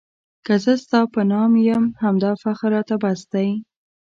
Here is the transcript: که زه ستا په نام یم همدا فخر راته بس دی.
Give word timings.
که 0.45 0.53
زه 0.63 0.73
ستا 0.83 0.99
په 1.13 1.21
نام 1.31 1.51
یم 1.67 1.83
همدا 2.03 2.31
فخر 2.41 2.69
راته 2.75 2.95
بس 3.03 3.21
دی. 3.31 3.49